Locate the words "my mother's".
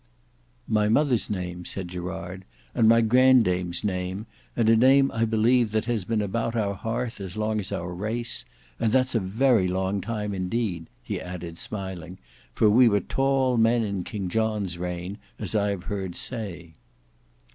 0.67-1.29